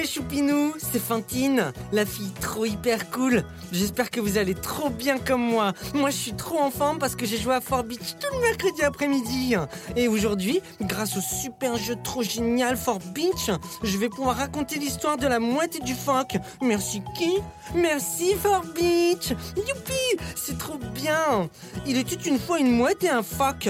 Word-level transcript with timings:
mes 0.00 0.72
c'est 0.78 0.98
Fantine, 0.98 1.72
la 1.92 2.06
fille 2.06 2.32
trop 2.40 2.64
hyper 2.64 3.10
cool. 3.10 3.44
J'espère 3.70 4.10
que 4.10 4.20
vous 4.20 4.38
allez 4.38 4.54
trop 4.54 4.88
bien 4.88 5.18
comme 5.18 5.42
moi. 5.42 5.74
Moi, 5.92 6.08
je 6.08 6.16
suis 6.16 6.32
trop 6.32 6.58
en 6.58 6.70
forme 6.70 6.98
parce 6.98 7.14
que 7.16 7.26
j'ai 7.26 7.36
joué 7.36 7.54
à 7.54 7.60
Fort 7.60 7.84
Beach 7.84 8.16
tout 8.18 8.34
le 8.34 8.40
mercredi 8.40 8.82
après-midi. 8.82 9.56
Et 9.96 10.08
aujourd'hui, 10.08 10.62
grâce 10.80 11.16
au 11.18 11.20
super 11.20 11.76
jeu 11.76 11.96
trop 12.02 12.22
génial 12.22 12.78
Fort 12.78 13.00
Beach, 13.14 13.50
je 13.82 13.98
vais 13.98 14.08
pouvoir 14.08 14.36
raconter 14.36 14.78
l'histoire 14.78 15.18
de 15.18 15.26
la 15.26 15.38
mouette 15.38 15.76
et 15.76 15.84
du 15.84 15.94
phoque. 15.94 16.36
Merci 16.62 17.02
qui? 17.18 17.34
Merci 17.74 18.34
Fort 18.34 18.64
Beach 18.74 19.30
Youpi 19.56 20.24
C'est 20.34 20.58
trop 20.58 20.78
bien 20.94 21.48
Il 21.86 21.98
était 21.98 22.28
une 22.28 22.38
fois 22.38 22.58
une 22.58 22.72
mouette 22.72 23.04
et 23.04 23.10
un 23.10 23.22
phoque. 23.22 23.68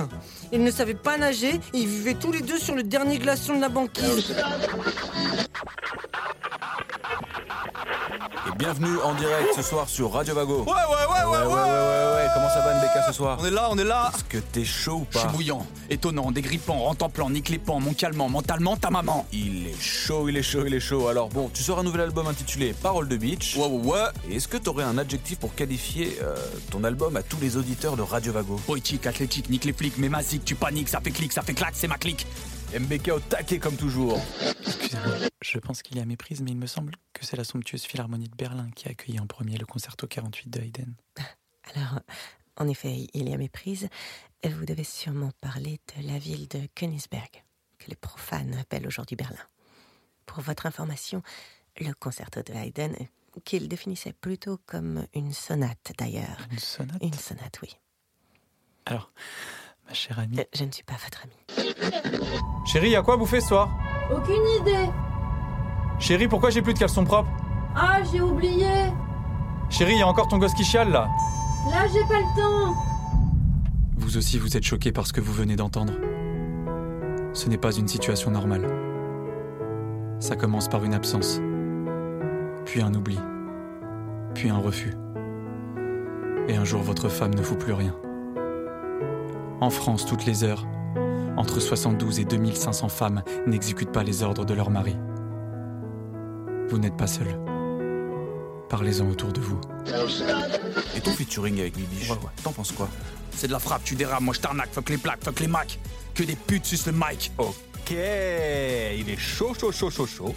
Ils 0.52 0.62
ne 0.62 0.70
savaient 0.70 0.94
pas 0.94 1.18
nager 1.18 1.54
et 1.74 1.78
ils 1.78 1.88
vivaient 1.88 2.14
tous 2.14 2.32
les 2.32 2.40
deux 2.40 2.58
sur 2.58 2.74
le 2.74 2.82
dernier 2.82 3.18
glaçon 3.18 3.56
de 3.56 3.60
la 3.60 3.68
banquise. 3.68 4.34
Bienvenue 8.60 8.98
en 9.02 9.14
direct 9.14 9.54
ce 9.56 9.62
soir 9.62 9.88
sur 9.88 10.12
Radio 10.12 10.34
Vago. 10.34 10.64
Ouais, 10.64 10.66
ouais, 10.66 10.74
ouais, 10.74 11.24
ouais, 11.24 11.46
ouais, 11.46 11.54
ouais, 11.54 12.26
Comment 12.34 12.50
ça 12.50 12.60
va 12.60 12.74
MBK 12.74 13.06
ce 13.06 13.12
soir 13.14 13.38
On 13.40 13.46
est 13.46 13.50
là, 13.50 13.68
on 13.70 13.78
est 13.78 13.84
là. 13.84 14.12
Est-ce 14.14 14.24
que 14.24 14.36
t'es 14.36 14.66
chaud 14.66 14.96
ou 14.96 15.06
Je 15.10 15.16
suis 15.18 15.26
pas 15.26 15.32
bouillant, 15.32 15.66
étonnant, 15.88 16.30
dégrippant, 16.30 16.78
rentemplant, 16.78 17.30
niclépant, 17.30 17.80
mon 17.80 17.94
calmant, 17.94 18.28
mentalement, 18.28 18.76
ta 18.76 18.90
maman. 18.90 19.26
Il 19.32 19.66
est 19.66 19.80
chaud, 19.80 20.28
il 20.28 20.36
est 20.36 20.42
chaud, 20.42 20.64
il 20.66 20.74
est 20.74 20.80
chaud. 20.80 21.08
Alors 21.08 21.30
bon, 21.30 21.50
tu 21.54 21.62
sors 21.62 21.78
un 21.78 21.82
nouvel 21.82 22.02
album 22.02 22.26
intitulé 22.26 22.74
Parole 22.82 23.08
de 23.08 23.16
Beach. 23.16 23.56
Ouais, 23.56 23.66
ouais, 23.66 23.92
ouais. 23.92 24.08
Et 24.30 24.36
est-ce 24.36 24.46
que 24.46 24.58
t'aurais 24.58 24.84
un 24.84 24.98
adjectif 24.98 25.38
pour 25.38 25.54
qualifier 25.54 26.18
euh, 26.22 26.36
ton 26.70 26.84
album 26.84 27.16
à 27.16 27.22
tous 27.22 27.38
les 27.40 27.56
auditeurs 27.56 27.96
de 27.96 28.02
Radio 28.02 28.34
Vago 28.34 28.56
Poétique, 28.66 29.06
athlétique, 29.06 29.48
nique 29.48 29.64
les 29.64 29.72
flics, 29.72 29.94
mais 29.96 30.10
masique, 30.10 30.44
tu 30.44 30.54
paniques, 30.54 30.90
ça 30.90 31.00
fait 31.00 31.12
clic, 31.12 31.32
ça 31.32 31.40
fait 31.40 31.54
clac, 31.54 31.72
c'est 31.72 31.88
ma 31.88 31.96
clique. 31.96 32.26
MBK 32.78 33.08
au 33.08 33.20
taquet 33.20 33.58
comme 33.58 33.76
toujours. 33.76 34.20
Excusez-moi, 34.94 35.28
je 35.40 35.58
pense 35.58 35.82
qu'il 35.82 35.96
y 35.98 36.00
a 36.00 36.04
méprise, 36.04 36.40
mais 36.42 36.50
il 36.50 36.56
me 36.56 36.66
semble 36.66 36.94
que 37.12 37.24
c'est 37.24 37.36
la 37.36 37.44
somptueuse 37.44 37.84
Philharmonie 37.84 38.28
de 38.28 38.34
Berlin 38.34 38.70
qui 38.74 38.88
a 38.88 38.90
accueilli 38.90 39.20
en 39.20 39.26
premier 39.26 39.56
le 39.56 39.66
concerto 39.66 40.06
48 40.08 40.50
de 40.50 40.60
Haydn. 40.60 40.94
Alors, 41.74 42.00
en 42.56 42.66
effet, 42.66 43.06
il 43.14 43.28
y 43.28 43.32
a 43.32 43.36
méprise. 43.36 43.88
Vous 44.44 44.64
devez 44.64 44.82
sûrement 44.84 45.30
parler 45.40 45.78
de 45.96 46.06
la 46.08 46.18
ville 46.18 46.48
de 46.48 46.66
Königsberg, 46.74 47.44
que 47.78 47.88
les 47.88 47.94
profanes 47.96 48.54
appellent 48.56 48.86
aujourd'hui 48.86 49.14
Berlin. 49.16 49.38
Pour 50.26 50.40
votre 50.42 50.66
information, 50.66 51.22
le 51.78 51.92
concerto 51.92 52.42
de 52.42 52.52
Haydn, 52.52 52.94
qu'il 53.44 53.68
définissait 53.68 54.12
plutôt 54.12 54.58
comme 54.66 55.06
une 55.14 55.32
sonate 55.32 55.92
d'ailleurs. 55.98 56.38
Une 56.50 56.58
sonate? 56.58 57.02
Une 57.02 57.14
sonate, 57.14 57.60
oui. 57.62 57.76
Alors, 58.86 59.12
ma 59.86 59.94
chère 59.94 60.18
amie, 60.18 60.40
Euh, 60.40 60.44
Je 60.52 60.64
ne 60.64 60.72
suis 60.72 60.82
pas 60.82 60.96
votre 60.96 61.22
amie. 61.24 61.74
Chérie, 62.66 62.90
y'a 62.90 63.02
quoi 63.02 63.14
à 63.14 63.16
bouffer 63.18 63.40
ce 63.40 63.48
soir? 63.48 63.70
Aucune 64.14 64.42
idée. 64.60 64.90
Chérie, 65.98 66.28
pourquoi 66.28 66.50
j'ai 66.50 66.62
plus 66.62 66.74
de 66.74 66.78
caleçon 66.78 67.04
propre 67.04 67.28
Ah, 67.76 67.98
j'ai 68.10 68.20
oublié. 68.20 68.66
Chérie, 69.68 69.96
y 69.96 70.02
a 70.02 70.06
encore 70.08 70.28
ton 70.28 70.38
gosse 70.38 70.54
qui 70.54 70.64
chiale 70.64 70.90
là 70.90 71.08
Là, 71.70 71.86
j'ai 71.92 72.00
pas 72.08 72.18
le 72.20 72.40
temps. 72.40 72.74
vous 73.98 74.16
aussi 74.16 74.38
vous 74.38 74.56
êtes 74.56 74.64
choqué 74.64 74.92
par 74.92 75.06
ce 75.06 75.12
que 75.12 75.20
vous 75.20 75.32
venez 75.32 75.56
d'entendre. 75.56 75.92
Ce 77.32 77.48
n'est 77.48 77.58
pas 77.58 77.72
une 77.76 77.86
situation 77.86 78.30
normale. 78.30 78.66
Ça 80.18 80.36
commence 80.36 80.68
par 80.68 80.84
une 80.84 80.94
absence, 80.94 81.40
puis 82.64 82.82
un 82.82 82.92
oubli, 82.94 83.18
puis 84.34 84.50
un 84.50 84.58
refus. 84.58 84.94
Et 86.48 86.56
un 86.56 86.64
jour 86.64 86.82
votre 86.82 87.08
femme 87.08 87.34
ne 87.34 87.42
fout 87.42 87.58
plus 87.58 87.72
rien. 87.72 87.94
En 89.60 89.70
France, 89.70 90.04
toutes 90.06 90.24
les 90.26 90.42
heures, 90.44 90.66
entre 91.40 91.58
72 91.58 92.20
et 92.20 92.26
2500 92.26 92.90
femmes 92.90 93.22
n'exécutent 93.46 93.92
pas 93.92 94.02
les 94.02 94.22
ordres 94.22 94.44
de 94.44 94.52
leur 94.52 94.68
mari. 94.68 94.94
Vous 96.68 96.76
n'êtes 96.76 96.98
pas 96.98 97.06
seul. 97.06 97.28
Parlez-en 98.68 99.08
autour 99.08 99.32
de 99.32 99.40
vous. 99.40 99.58
Et 100.94 101.00
ton 101.00 101.12
featuring 101.12 101.58
avec 101.60 101.78
Bibiche 101.78 102.10
Ouais, 102.10 102.16
ouais. 102.16 102.30
T'en 102.44 102.52
penses 102.52 102.72
quoi? 102.72 102.90
C'est 103.34 103.46
de 103.46 103.52
la 103.52 103.58
frappe, 103.58 103.82
tu 103.84 103.94
dérames, 103.94 104.22
moi 104.24 104.34
je 104.34 104.40
t'arnaque, 104.40 104.70
fuck 104.70 104.90
les 104.90 104.98
plaques, 104.98 105.24
fuck 105.24 105.40
les 105.40 105.46
macs. 105.46 105.78
Que 106.14 106.24
des 106.24 106.36
putes 106.36 106.66
sucent 106.66 106.88
le 106.88 106.92
mic. 106.92 107.32
Ok, 107.38 107.90
il 107.90 107.96
est 109.08 109.16
chaud, 109.16 109.54
chaud, 109.58 109.72
chaud, 109.72 109.88
chaud, 109.88 110.06
chaud. 110.06 110.34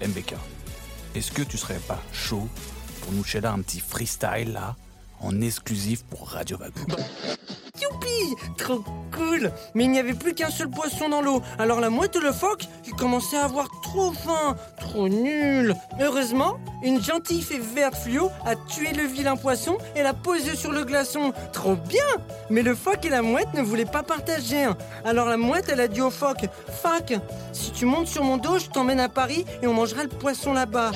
MBK, 0.00 0.34
est-ce 1.16 1.32
que 1.32 1.42
tu 1.42 1.58
serais 1.58 1.80
pas 1.88 2.00
chaud 2.12 2.46
pour 3.00 3.12
nous 3.12 3.24
shader 3.24 3.48
un 3.48 3.60
petit 3.60 3.80
freestyle 3.80 4.52
là, 4.52 4.76
en 5.22 5.40
exclusif 5.40 6.04
pour 6.04 6.28
Radio 6.28 6.56
Vago 6.58 6.80
Youpi 7.80 8.34
Trop 8.58 8.84
cool 9.12 9.50
Mais 9.74 9.84
il 9.84 9.90
n'y 9.90 9.98
avait 9.98 10.14
plus 10.14 10.34
qu'un 10.34 10.50
seul 10.50 10.68
poisson 10.68 11.08
dans 11.08 11.20
l'eau. 11.22 11.42
Alors 11.58 11.80
la 11.80 11.90
mouette 11.90 12.16
et 12.16 12.20
le 12.20 12.32
phoque, 12.32 12.64
ils 12.86 12.92
commençaient 12.94 13.38
à 13.38 13.44
avoir 13.44 13.68
trop 13.82 14.12
faim. 14.12 14.56
Trop 14.78 15.08
nul 15.08 15.74
Heureusement, 16.00 16.58
une 16.82 17.02
gentille 17.02 17.42
fée 17.42 17.58
verte 17.58 17.96
fluo 17.96 18.30
a 18.44 18.56
tué 18.56 18.92
le 18.92 19.04
vilain 19.04 19.36
poisson 19.36 19.78
et 19.96 20.02
l'a 20.02 20.14
posé 20.14 20.54
sur 20.54 20.72
le 20.72 20.84
glaçon. 20.84 21.32
Trop 21.52 21.76
bien 21.76 22.04
Mais 22.50 22.62
le 22.62 22.74
phoque 22.74 23.04
et 23.04 23.10
la 23.10 23.22
mouette 23.22 23.52
ne 23.54 23.62
voulaient 23.62 23.84
pas 23.84 24.02
partager. 24.02 24.68
Alors 25.04 25.28
la 25.28 25.36
mouette, 25.36 25.68
elle 25.68 25.80
a 25.80 25.88
dit 25.88 26.02
au 26.02 26.10
phoque 26.10 26.46
Phoque, 26.82 27.14
si 27.52 27.72
tu 27.72 27.84
montes 27.86 28.08
sur 28.08 28.22
mon 28.24 28.36
dos, 28.36 28.58
je 28.58 28.66
t'emmène 28.66 29.00
à 29.00 29.08
Paris 29.08 29.44
et 29.62 29.66
on 29.66 29.74
mangera 29.74 30.02
le 30.02 30.08
poisson 30.08 30.52
là-bas. 30.52 30.92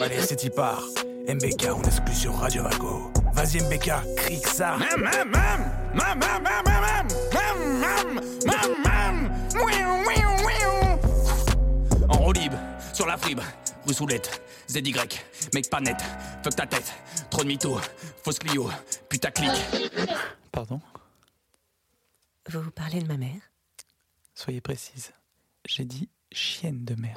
Allez, 0.00 0.20
c'est 0.20 0.44
y 0.44 0.50
part. 0.50 0.82
MBK, 1.28 1.68
on 1.76 1.82
exclut 1.82 2.14
sur 2.14 2.34
Radio 2.34 2.62
Vago. 2.62 3.12
Vas-y 3.38 3.60
MBK, 3.60 4.16
crie 4.16 4.40
que 4.40 4.48
ça. 4.48 4.76
Mam, 4.76 5.00
mam, 5.00 5.30
mam, 5.30 5.60
mam, 5.94 6.18
mam, 6.18 6.42
mam, 6.42 6.64
mam, 6.64 7.06
mam, 7.32 7.78
mam, 7.80 8.14
mam, 8.44 8.70
mam, 8.84 9.30
mouiou, 9.54 9.96
mouiou, 10.02 10.32
mouiou. 10.42 10.98
En 12.08 12.18
roue 12.18 12.32
libre, 12.32 12.58
sur 12.92 13.06
la 13.06 13.16
fribre, 13.16 13.44
rue 13.86 13.94
Soulette, 13.94 14.42
ZY, 14.68 14.92
mec 15.54 15.70
pas 15.70 15.80
net, 15.80 15.98
fuck 16.42 16.56
ta 16.56 16.66
tête, 16.66 16.92
trop 17.30 17.44
de 17.44 17.46
mytho, 17.46 17.78
fausse 18.24 18.40
Clio, 18.40 18.68
putaclic. 19.08 19.52
Pardon 20.50 20.80
Vous 22.50 22.60
vous 22.60 22.72
parlez 22.72 23.00
de 23.00 23.06
ma 23.06 23.18
mère 23.18 23.52
Soyez 24.34 24.60
précise. 24.60 25.12
J'ai 25.64 25.84
dit 25.84 26.08
chienne 26.32 26.84
de 26.84 26.94
mer. 27.00 27.14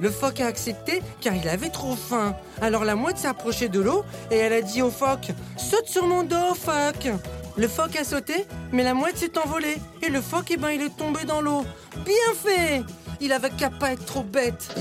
Le 0.00 0.10
phoque 0.10 0.40
a 0.40 0.46
accepté 0.46 1.02
car 1.20 1.34
il 1.34 1.48
avait 1.48 1.68
trop 1.70 1.94
faim. 1.94 2.34
Alors 2.60 2.84
la 2.84 2.94
mouette 2.94 3.18
s'est 3.18 3.28
approchée 3.28 3.68
de 3.68 3.80
l'eau 3.80 4.04
et 4.30 4.36
elle 4.36 4.52
a 4.52 4.62
dit 4.62 4.82
au 4.82 4.90
phoque 4.90 5.28
Saute 5.56 5.86
sur 5.86 6.06
mon 6.06 6.22
dos, 6.24 6.54
phoque 6.54 7.08
Le 7.56 7.68
phoque 7.68 7.96
a 7.96 8.04
sauté, 8.04 8.46
mais 8.72 8.82
la 8.82 8.94
mouette 8.94 9.18
s'est 9.18 9.38
envolée. 9.38 9.76
Et 10.02 10.10
le 10.10 10.20
phoque, 10.20 10.50
eh 10.50 10.56
ben, 10.56 10.70
il 10.70 10.82
est 10.82 10.96
tombé 10.96 11.24
dans 11.24 11.40
l'eau. 11.40 11.64
Bien 12.04 12.34
fait 12.34 12.82
Il 13.22 13.32
avait 13.32 13.50
qu'à 13.50 13.70
pas 13.70 13.92
être 13.92 14.04
trop 14.04 14.24
bête. 14.24 14.74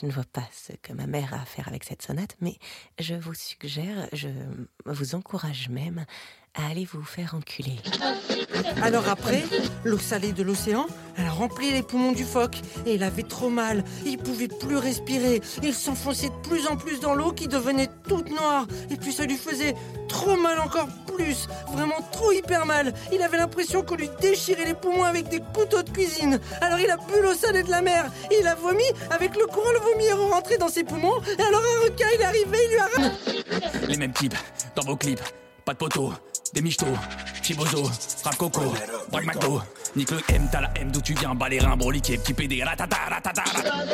Je 0.00 0.06
ne 0.06 0.12
vois 0.12 0.24
pas 0.32 0.44
ce 0.52 0.72
que 0.80 0.92
ma 0.92 1.06
mère 1.06 1.34
a 1.34 1.42
à 1.42 1.44
faire 1.44 1.66
avec 1.66 1.82
cette 1.82 2.02
sonate, 2.02 2.36
mais 2.40 2.56
je 3.00 3.14
vous 3.14 3.34
suggère, 3.34 4.08
je 4.12 4.28
vous 4.84 5.16
encourage 5.16 5.68
même 5.68 6.06
à 6.54 6.68
aller 6.70 6.86
vous 6.90 7.02
faire 7.02 7.34
enculer. 7.34 7.76
Alors 8.82 9.08
après, 9.08 9.42
l'eau 9.84 9.98
salée 9.98 10.32
de 10.32 10.42
l'océan, 10.42 10.86
elle 11.16 11.26
a 11.26 11.30
rempli 11.30 11.70
les 11.72 11.82
poumons 11.82 12.12
du 12.12 12.24
phoque 12.24 12.58
et 12.86 12.94
il 12.94 13.02
avait 13.02 13.22
trop 13.22 13.50
mal. 13.50 13.84
Il 14.04 14.18
pouvait 14.18 14.48
plus 14.48 14.76
respirer. 14.76 15.42
Il 15.62 15.74
s'enfonçait 15.74 16.28
de 16.28 16.48
plus 16.48 16.66
en 16.66 16.76
plus 16.76 17.00
dans 17.00 17.14
l'eau 17.14 17.32
qui 17.32 17.48
devenait 17.48 17.88
toute 18.08 18.30
noire. 18.30 18.66
Et 18.90 18.96
puis 18.96 19.12
ça 19.12 19.24
lui 19.24 19.36
faisait 19.36 19.74
trop 20.16 20.36
mal 20.36 20.58
encore 20.60 20.88
plus. 21.14 21.46
Vraiment 21.72 22.00
trop 22.10 22.32
hyper 22.32 22.64
mal. 22.66 22.92
Il 23.12 23.22
avait 23.22 23.36
l'impression 23.36 23.82
qu'on 23.82 23.96
lui 23.96 24.10
déchirait 24.20 24.64
les 24.64 24.74
poumons 24.74 25.04
avec 25.04 25.28
des 25.28 25.40
couteaux 25.54 25.82
de 25.82 25.90
cuisine. 25.90 26.40
Alors 26.60 26.78
il 26.78 26.90
a 26.90 26.96
bu 26.96 27.20
l'eau 27.22 27.34
salée 27.34 27.62
de 27.62 27.70
la 27.70 27.82
mer 27.82 28.06
et 28.30 28.36
il 28.40 28.46
a 28.46 28.54
vomi 28.54 28.84
avec 29.10 29.36
le 29.36 29.46
courant 29.46 29.72
le 29.72 29.78
vomi 29.78 30.04
est 30.06 30.12
rentré 30.12 30.56
dans 30.56 30.68
ses 30.68 30.84
poumons. 30.84 31.20
Et 31.38 31.42
alors 31.42 31.60
un 31.60 31.84
requin 31.84 32.06
il 32.14 32.20
est 32.20 32.24
arrivé, 32.24 32.58
il 32.64 32.70
lui 32.70 32.78
a 32.78 33.86
Les 33.88 33.96
mêmes 33.96 34.12
types, 34.12 34.34
dans 34.74 34.82
vos 34.82 34.96
clips, 34.96 35.22
pas 35.64 35.72
de 35.74 35.78
poteau, 35.78 36.12
des 36.54 36.62
michtos, 36.62 36.86
Chibozo, 37.42 37.90
Rap 38.24 38.36
Coco, 38.36 38.62
Braque 39.10 39.26
McDo, 39.26 39.60
Nique 39.96 40.10
le 40.10 40.20
M, 40.28 40.46
t'as 40.52 40.60
la 40.60 40.78
M 40.78 40.92
d'où 40.92 41.00
tu 41.00 41.14
viens, 41.14 41.34
bas 41.34 41.48
les 41.48 41.58
reins, 41.58 41.74
broliqué, 41.74 42.18
petit 42.18 42.34
PD, 42.34 42.62
ratata, 42.62 42.96
ratata, 43.08 43.42
ratata. 43.42 43.86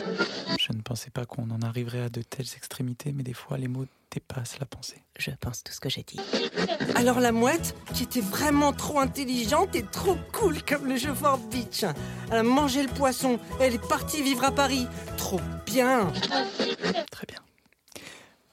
Je 0.58 0.72
ne 0.72 0.82
pensais 0.82 1.10
pas 1.10 1.26
qu'on 1.26 1.48
en 1.50 1.62
arriverait 1.62 2.02
à 2.02 2.08
de 2.08 2.22
telles 2.22 2.52
extrémités, 2.56 3.12
mais 3.12 3.22
des 3.22 3.34
fois 3.34 3.56
les 3.56 3.68
mots 3.68 3.86
dépassent 4.10 4.58
la 4.58 4.66
pensée. 4.66 5.00
Je 5.16 5.30
pense 5.30 5.62
tout 5.62 5.72
ce 5.72 5.78
que 5.78 5.88
j'ai 5.88 6.02
dit. 6.02 6.18
Alors 6.96 7.20
la 7.20 7.30
mouette, 7.30 7.76
qui 7.94 8.02
était 8.02 8.20
vraiment 8.20 8.72
trop 8.72 8.98
intelligente 8.98 9.76
et 9.76 9.84
trop 9.84 10.16
cool 10.32 10.60
comme 10.64 10.86
le 10.86 10.96
jeu 10.96 11.14
Fort 11.14 11.38
Beach, 11.38 11.84
elle 12.32 12.38
a 12.38 12.42
mangé 12.42 12.82
le 12.82 12.88
poisson 12.88 13.38
et 13.60 13.64
elle 13.64 13.74
est 13.74 13.88
partie 13.88 14.24
vivre 14.24 14.42
à 14.42 14.50
Paris. 14.50 14.88
Trop 15.16 15.40
bien 15.66 16.12
Très 17.12 17.26
bien. 17.28 17.38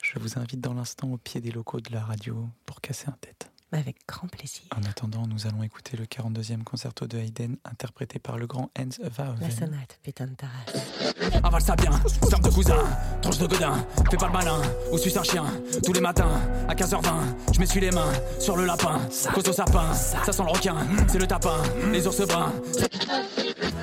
Je 0.04 0.20
vous 0.20 0.38
invite 0.38 0.62
dans 0.62 0.76
l'instant 0.76 1.12
au 1.12 1.18
pied 1.18 1.42
des 1.42 1.52
locaux 1.52 1.80
de 1.82 1.92
la 1.92 2.02
radio 2.02 2.48
pour 2.68 2.80
casser 2.80 3.08
un 3.08 3.18
tête. 3.20 3.49
Avec 3.72 3.98
grand 4.08 4.28
plaisir. 4.28 4.64
En 4.76 4.84
attendant, 4.90 5.28
nous 5.28 5.46
allons 5.46 5.62
écouter 5.62 5.96
le 5.96 6.06
42e 6.06 6.64
concerto 6.64 7.06
de 7.06 7.20
Haydn 7.20 7.56
interprété 7.66 8.18
par 8.18 8.38
le 8.40 8.48
grand 8.48 8.72
Hans 8.78 8.90
La 9.00 9.10
Verhoeven. 9.10 9.52
sonate, 9.52 10.00
putain 10.02 10.26
de 10.26 10.34
ta 10.34 10.48
race. 10.48 11.14
Avale 11.44 11.62
ça 11.62 11.76
bien, 11.76 11.92
ferme 12.30 12.42
de 12.42 12.50
cousin, 12.50 12.84
tranche 13.22 13.38
de 13.38 13.46
godin, 13.46 13.86
fais 14.10 14.18
pas 14.18 14.26
le 14.26 14.34
malin, 14.34 14.60
ou 14.92 14.98
suis 14.98 15.16
un 15.20 15.24
chien, 15.24 15.46
tous 15.86 15.94
les 15.94 16.02
matins, 16.02 16.42
à 16.68 16.74
15h20, 16.74 17.54
je 17.54 17.60
m'essuie 17.60 17.80
les 17.80 17.92
mains, 17.92 18.12
sur 18.40 18.58
le 18.58 18.66
lapin, 18.66 19.00
cause 19.36 19.48
au 19.48 19.54
sapin, 19.54 19.94
ça 19.94 20.32
sent 20.32 20.44
le 20.44 20.52
requin, 20.52 20.76
c'est 21.08 21.20
le 21.20 21.28
tapin, 21.28 21.62
les 21.92 22.08
ours 22.08 22.26
bruns, 22.26 22.52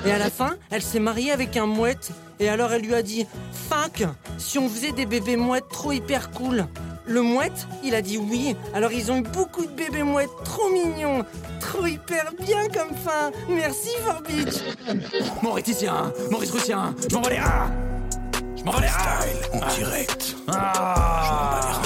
Et 0.05 0.11
à 0.11 0.17
la 0.17 0.29
fin, 0.29 0.57
elle 0.69 0.81
s'est 0.81 0.99
mariée 0.99 1.31
avec 1.31 1.55
un 1.55 1.65
mouette. 1.65 2.11
Et 2.39 2.49
alors 2.49 2.71
elle 2.71 2.83
lui 2.83 2.93
a 2.93 3.01
dit 3.01 3.25
Fuck, 3.51 4.03
si 4.37 4.59
on 4.59 4.69
faisait 4.69 4.91
des 4.91 5.05
bébés 5.07 5.37
mouettes 5.37 5.69
trop 5.69 5.91
hyper 5.91 6.29
cool. 6.31 6.67
Le 7.07 7.21
mouette, 7.21 7.67
il 7.83 7.95
a 7.95 8.01
dit 8.01 8.17
oui. 8.17 8.55
Alors 8.73 8.91
ils 8.91 9.11
ont 9.11 9.17
eu 9.17 9.21
beaucoup 9.21 9.65
de 9.65 9.71
bébés 9.71 10.03
mouettes, 10.03 10.29
trop 10.43 10.69
mignons, 10.69 11.23
trop 11.59 11.85
hyper 11.85 12.31
bien 12.39 12.67
comme 12.67 12.95
fin. 12.95 13.31
Merci 13.49 13.89
Forbitch. 14.03 14.55
Mauriticien, 15.41 16.11
Maurice 16.29 16.51
Russien, 16.51 16.93
je 17.09 17.15
m'en 17.15 17.27
les 17.27 17.37
ah 17.41 17.69
Je 18.57 18.63
m'en 18.63 18.79
les 18.79 18.87
ah 18.91 19.19
en 19.53 19.75
direct. 19.75 20.35
Ah. 20.49 21.81